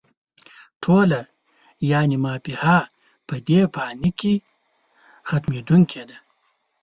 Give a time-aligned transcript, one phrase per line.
[0.83, 1.21] ټوله
[2.23, 2.79] «ما فيها»
[3.27, 4.33] په دې فاني کې
[5.29, 6.17] ختمېدونکې ده